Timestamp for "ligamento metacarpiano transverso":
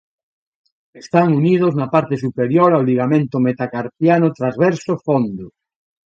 2.89-4.93